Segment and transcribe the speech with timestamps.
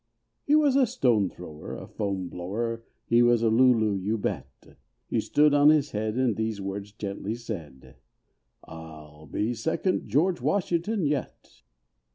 [0.47, 4.79] He was a stone thrower, a foam blower, He was a Loo Loo you bet,
[5.07, 7.97] He stood on his head and these words gently said,
[8.63, 11.61] "I'll be second George Washington yet."